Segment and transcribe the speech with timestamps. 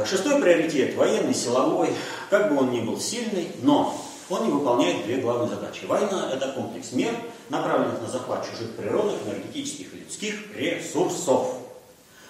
[0.00, 1.90] Вот, шестой приоритет, военный, силовой,
[2.30, 5.84] как бы он ни был сильный, но он не выполняет две главные задачи.
[5.86, 7.12] Война– это комплекс мер,
[7.50, 11.48] направленных на захват чужих природных, энергетических и людских ресурсов.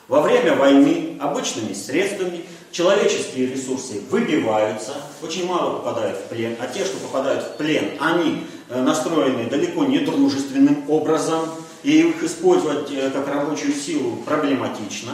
[0.09, 6.84] Во время войны обычными средствами человеческие ресурсы выбиваются, очень мало попадают в плен, а те,
[6.84, 11.48] что попадают в плен, они э, настроены далеко не дружественным образом,
[11.84, 15.12] и их использовать э, как рабочую силу проблематично.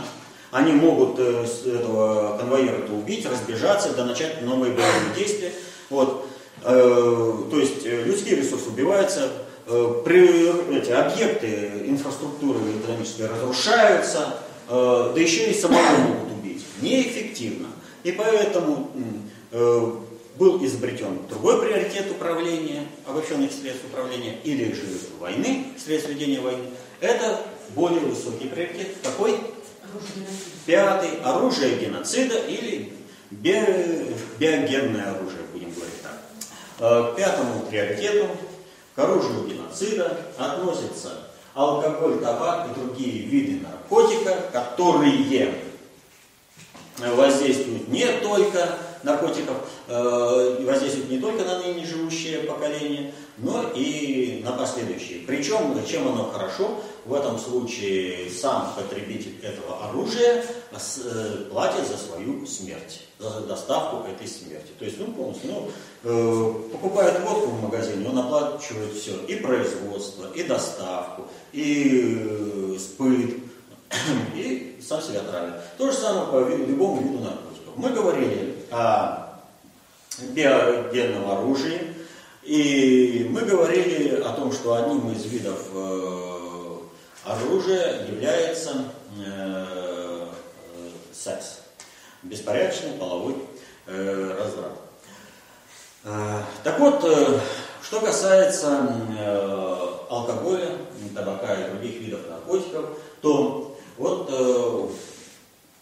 [0.56, 5.52] Они могут э, этого конвоира убить, разбежаться, да начать новые боевые действия.
[5.91, 6.27] Вот.
[6.62, 9.30] То есть людские ресурсы убиваются,
[9.69, 14.38] эти объекты инфраструктуры экономической разрушаются,
[14.69, 16.27] да еще и самого могут
[16.80, 17.69] неэффективно.
[18.02, 18.91] И поэтому
[19.50, 19.92] э,
[20.36, 24.86] был изобретен другой приоритет управления, обобщенных средств управления, или же
[25.19, 26.64] войны, средств ведения войны.
[27.00, 27.42] Это
[27.75, 28.89] более высокий приоритет.
[29.02, 29.36] Какой?
[30.64, 31.20] Пятый.
[31.22, 32.92] Оружие геноцида или
[33.30, 33.55] би,
[34.39, 36.20] биогенное оружие, будем говорить так.
[36.78, 38.28] Э, к пятому приоритету,
[38.94, 45.55] к оружию геноцида, относятся алкоголь, табак и другие виды наркотика, которые
[46.98, 49.56] воздействуют не только наркотиков,
[49.89, 55.20] э, воздействуют не только на ныне живущее поколение, но и на последующие.
[55.27, 62.44] Причем, чем оно хорошо, в этом случае сам потребитель этого оружия э, платит за свою
[62.46, 64.72] смерть, за доставку этой смерти.
[64.78, 65.70] То есть, ну, полностью, ну,
[66.02, 73.36] э, покупает водку в магазине, он оплачивает все, и производство, и доставку, и спыт,
[74.34, 75.54] и сам себя травит.
[75.78, 77.77] То же самое по любому виду наркотиков.
[77.77, 79.42] Мы говорили о
[80.30, 81.94] биогенном оружии,
[82.42, 86.36] и мы говорили о том, что одним из видов э,
[87.27, 88.85] оружия является
[89.25, 90.29] э,
[91.13, 91.61] секс.
[92.23, 93.37] Беспорядочный половой
[93.87, 94.73] э, разврат.
[96.05, 97.41] Э, так вот, э,
[97.83, 98.89] что касается
[99.19, 100.70] э, алкоголя,
[101.14, 104.89] табака и других видов наркотиков, то вот э,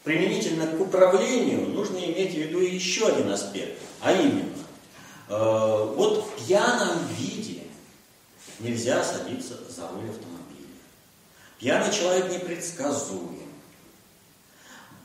[0.05, 4.55] применительно к управлению нужно иметь в виду еще один аспект, а именно,
[5.29, 7.63] э, вот в пьяном виде
[8.61, 10.34] нельзя садиться за руль автомобиля.
[11.65, 13.41] Пьяный человек непредсказуем.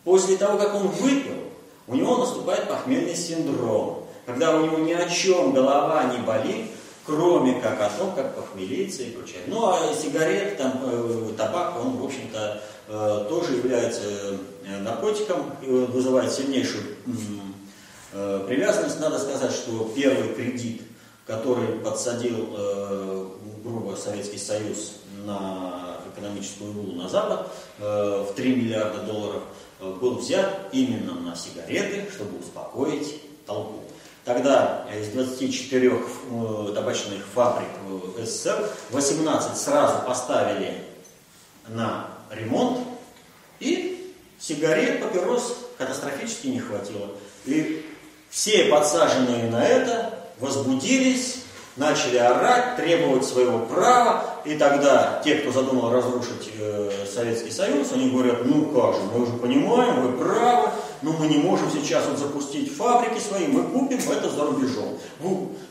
[0.04, 1.46] После того, как он выпил,
[1.88, 6.66] у него наступает похмельный синдром, когда у него ни о чем голова не болит,
[7.06, 9.40] кроме как о том, как похмелиться и прочее.
[9.48, 16.32] Ну а сигарет, там, э, табак, он, в общем-то, Э, тоже является э, наркотиком, вызывает
[16.32, 16.84] сильнейшую
[18.48, 19.00] привязанность.
[19.00, 20.82] Надо сказать, что первый кредит,
[21.28, 22.58] который подсадил,
[23.64, 24.94] грубо, Советский Союз
[25.24, 25.89] на
[26.20, 27.48] экономическую иглу на Запад
[27.78, 29.44] в 3 миллиарда долларов,
[29.80, 33.84] был взят именно на сигареты, чтобы успокоить толпу.
[34.26, 36.04] Тогда из 24
[36.76, 40.84] табачных фабрик в СССР 18 сразу поставили
[41.68, 42.80] на ремонт,
[43.60, 47.10] и сигарет, папирос катастрофически не хватило.
[47.46, 47.86] И
[48.30, 51.44] все подсаженные на это возбудились,
[51.76, 58.10] начали орать, требовать своего права, и тогда те, кто задумал разрушить э, Советский Союз, они
[58.10, 60.70] говорят, ну как же, мы уже понимаем, вы правы,
[61.02, 64.98] но мы не можем сейчас вот запустить фабрики свои, мы купим это за рубежом.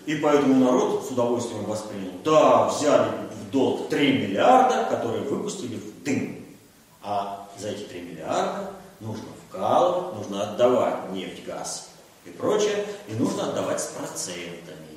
[0.07, 2.13] И поэтому народ с удовольствием воспринял.
[2.25, 6.45] Да, взяли в долг 3 миллиарда, которые выпустили в дым.
[7.03, 11.89] А за эти 3 миллиарда нужно вкалывать, нужно отдавать нефть, газ
[12.25, 14.89] и прочее, и нужно отдавать с процентами.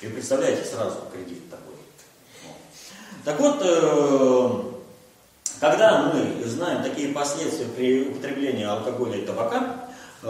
[0.00, 1.74] И представляете сразу кредит такой.
[3.24, 4.62] Так вот, э,
[5.58, 9.88] когда мы знаем такие последствия при употреблении алкоголя и табака
[10.22, 10.28] э,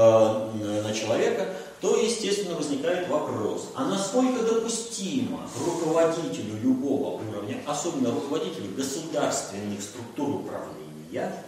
[0.83, 9.83] на человека, то, естественно, возникает вопрос, а насколько допустимо руководителю любого уровня, особенно руководителю государственных
[9.83, 11.45] структур управления,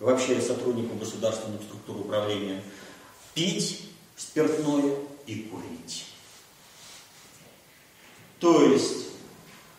[0.00, 2.62] вообще сотруднику государственных структур управления,
[3.32, 4.96] пить спиртное
[5.26, 6.06] и курить.
[8.40, 9.07] То есть,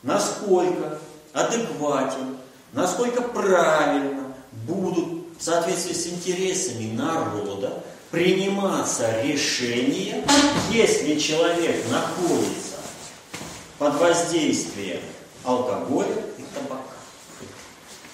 [0.03, 0.99] насколько
[1.33, 2.37] адекватен,
[2.73, 4.33] насколько правильно
[4.67, 10.25] будут в соответствии с интересами народа приниматься решения,
[10.71, 12.77] если человек находится
[13.77, 14.99] под воздействием
[15.43, 16.83] алкоголя и табака.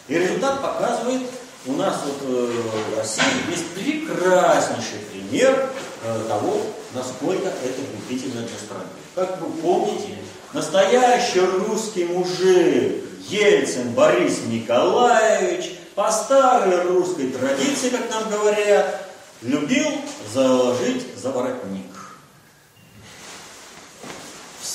[0.08, 1.22] И результат показывает,
[1.66, 2.62] у нас вот э,
[2.94, 5.70] в России есть прекраснейший пример
[6.04, 6.62] э, того,
[6.94, 8.86] насколько это губительно для страны.
[9.16, 10.18] Как вы помните,
[10.56, 19.10] настоящий русский мужик Ельцин Борис Николаевич по старой русской традиции, как нам говорят,
[19.42, 19.88] любил
[20.34, 21.86] заложить за воротник.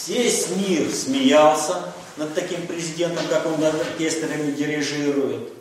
[0.06, 5.52] Весь мир смеялся над таким президентом, как он над оркестрами дирижирует.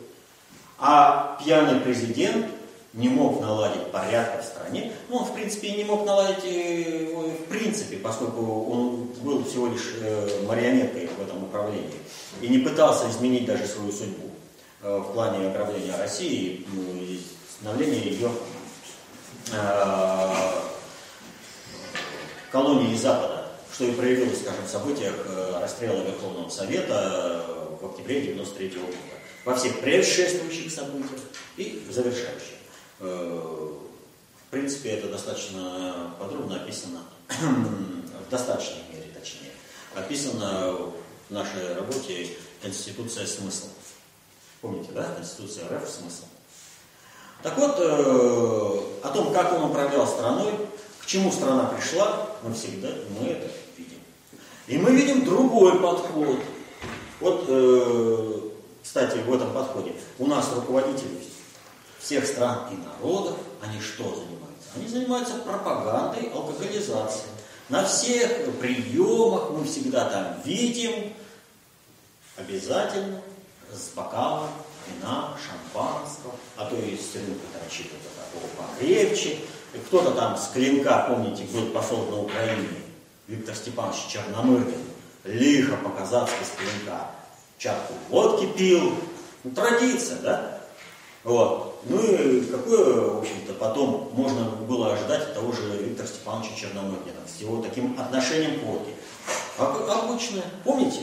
[0.78, 2.46] А пьяный президент
[2.92, 4.92] не мог наладить порядка в стране.
[5.08, 9.68] Ну, он, в принципе, и не мог наладить его в принципе, поскольку он был всего
[9.68, 12.00] лишь э, марионеткой в этом управлении.
[12.40, 14.30] И не пытался изменить даже свою судьбу
[14.82, 17.20] э, в плане управления России ну, и
[17.58, 18.30] становления ее
[19.52, 20.34] э,
[22.50, 25.14] колонии Запада, что и проявилось, скажем, в событиях
[25.60, 27.44] расстрела Верховного Совета
[27.80, 28.96] в октябре 1993 года.
[29.44, 31.20] Во всех предшествующих событиях
[31.56, 32.59] и завершающих.
[33.00, 33.70] Э,
[34.46, 39.52] в принципе, это достаточно подробно описано, в достаточной мере точнее,
[39.94, 40.72] описано
[41.28, 43.68] в нашей работе Конституция смысл.
[44.60, 45.14] Помните, да?
[45.16, 46.24] Конституция РФ смысл.
[47.42, 50.52] Так вот, э, о том, как он управлял страной,
[51.00, 52.88] к чему страна пришла, мы всегда
[53.18, 53.98] мы это видим.
[54.66, 56.40] И мы видим другой подход.
[57.20, 58.40] Вот, э,
[58.82, 61.20] кстати, в этом подходе у нас руководители
[62.00, 64.68] всех стран и народов, они что занимаются?
[64.74, 67.28] Они занимаются пропагандой алкоголизации.
[67.68, 71.12] На всех приемах мы всегда там видим
[72.36, 73.20] обязательно
[73.72, 74.48] с бокалом
[74.88, 79.38] вина, шампанского, а то и с рюмкой там чего-то такого покрепче.
[79.86, 82.68] Кто-то там с клинка, помните, был пошел на Украине,
[83.28, 84.82] Виктор Степанович Черномырдин,
[85.24, 87.06] лихо по-казацки с клинка
[87.58, 88.94] чарку водки пил.
[89.44, 90.59] Ну, традиция, да?
[91.24, 91.82] Вот.
[91.84, 97.20] Ну и какое, в общем-то, потом можно было ожидать от того же Виктора Степановича Черномырдина
[97.26, 98.92] с его таким отношением к водке.
[99.58, 100.44] Обычное.
[100.64, 101.00] Помните?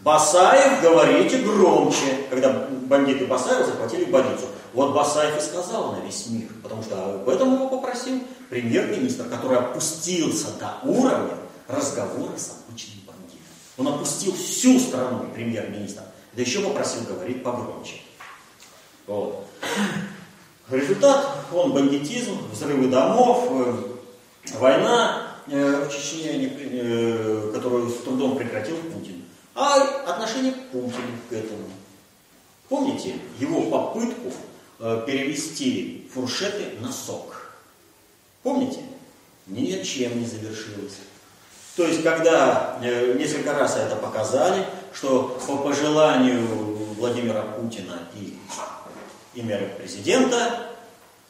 [0.00, 4.46] Басаев, говорите громче, когда бандиты Басаева захватили больницу.
[4.74, 8.20] Вот Басаев и сказал на весь мир, потому что об этом его попросил
[8.50, 11.34] премьер-министр, который опустился до уровня
[11.66, 13.40] разговора с обычным бандитом.
[13.78, 16.02] Он опустил всю страну, премьер-министр,
[16.34, 18.02] да еще попросил говорить погромче.
[19.06, 19.46] Вот.
[20.70, 23.74] Результат, он бандитизм, взрывы домов, э,
[24.58, 29.22] война э, в Чечне, э, которую с трудом прекратил Путин.
[29.54, 31.68] А отношение Путина к этому.
[32.68, 34.32] Помните его попытку
[35.06, 37.52] перевести фуршеты на сок?
[38.42, 38.80] Помните?
[39.46, 40.98] Ничем не завершилось.
[41.76, 46.44] То есть, когда несколько раз это показали, что по пожеланию
[46.98, 48.36] Владимира Путина и
[49.36, 50.70] имя президента,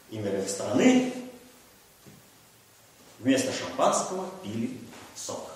[0.09, 1.13] имя страны,
[3.19, 4.79] вместо шампанского пили
[5.15, 5.51] сок.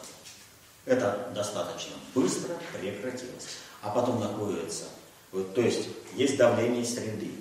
[0.85, 3.47] Это достаточно быстро прекратилось.
[3.81, 4.85] А потом находится,
[5.31, 7.31] вот, то есть есть давление среды.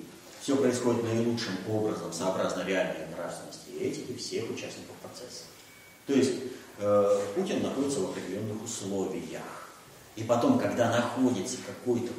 [0.41, 5.43] Все происходит наилучшим образом, сообразно реальной нравственности и этики всех участников процесса.
[6.07, 6.31] То есть
[6.79, 9.69] э, Путин находится в определенных условиях.
[10.15, 12.11] И потом, когда находится какой-то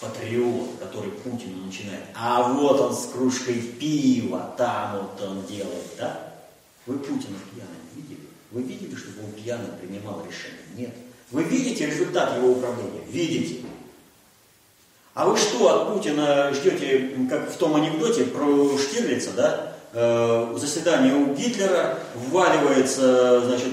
[0.00, 6.34] патриот, который Путину начинает, а вот он с кружкой пива, там вот он делает, да?
[6.86, 8.26] Вы Путина пьяным видели?
[8.50, 10.60] Вы видели, чтобы он пьяным принимал решение?
[10.76, 10.94] Нет.
[11.30, 13.02] Вы видите результат его управления?
[13.08, 13.60] Видите.
[15.14, 19.76] А вы что от Путина ждете, как в том анекдоте про Штирлица, да?
[19.92, 23.72] Э, заседание у Гитлера, вваливается, значит,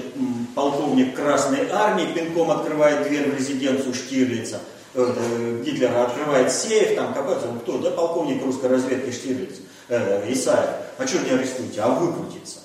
[0.54, 4.60] полковник Красной Армии, пинком открывает дверь в резиденцию Штирлица–
[4.94, 9.56] Гитлера открывает сейф, там копается, ну кто, да, полковник русской разведки Штирлиц,
[9.88, 10.68] э, Исаев,
[10.98, 12.60] а что не арестуете, а выкрутиться.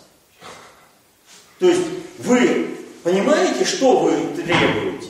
[1.60, 1.84] То есть
[2.19, 5.10] вы понимаете, что вы требуете,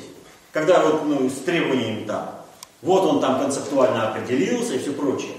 [0.53, 2.35] когда вот ну, с требованиями там,
[2.83, 5.33] вот он там концептуально определился и все прочее.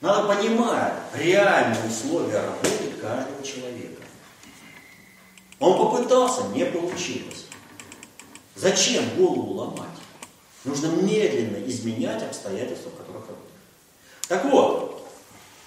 [0.00, 4.02] Надо понимать реальные условия работы каждого человека.
[5.58, 7.47] Он попытался, не получилось.
[8.60, 9.88] Зачем голову ломать?
[10.64, 13.52] Нужно медленно изменять обстоятельства, в которых работаешь.
[14.26, 15.08] Так вот,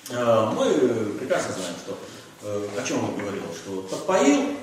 [0.09, 1.97] э, мы прекрасно знаем, что,
[2.43, 4.55] э, о чем он говорил, что подпоил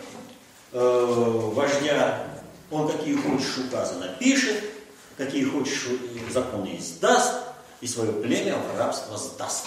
[0.73, 2.26] э, вождя,
[2.70, 4.62] он какие хочешь указы напишет,
[5.16, 5.87] какие хочешь
[6.30, 7.32] законы издаст,
[7.80, 9.64] и свое племя в рабство сдаст.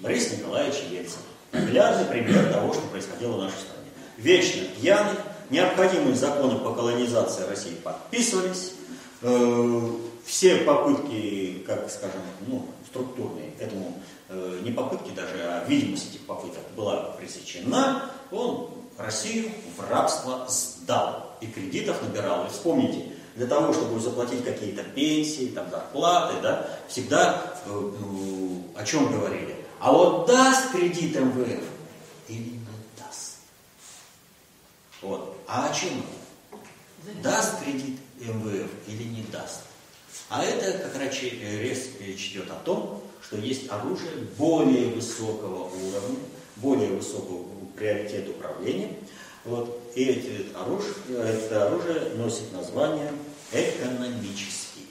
[0.00, 1.18] Борис Николаевич Ельцин.
[1.52, 3.90] Наглядный пример того, что происходило в нашей стране.
[4.16, 5.18] Вечно пьяный,
[5.50, 8.72] необходимые законы по колонизации России подписывались,
[9.22, 9.90] э,
[10.24, 16.62] все попытки, как скажем, ну, структурные, этому э, не попытки даже, а видимость этих попыток
[16.76, 22.46] была пресечена, он Россию в рабство сдал и кредитов набирал.
[22.46, 27.90] И вспомните, для того, чтобы заплатить какие-то пенсии, там, зарплаты, да, всегда э,
[28.76, 29.56] о чем говорили?
[29.80, 31.64] А вот даст кредит МВФ
[32.28, 32.60] или не
[32.96, 33.38] даст?
[35.02, 35.33] Вот.
[35.46, 36.02] А о чем
[37.22, 39.60] Даст кредит МВФ или не даст?
[40.30, 46.18] А это как раз речь идет о том, что есть оружие более высокого уровня,
[46.56, 47.44] более высокого
[47.76, 48.96] приоритета управления.
[49.44, 49.80] Вот.
[49.94, 53.12] И эти оружие, это оружие носит название
[53.52, 54.84] экономическое.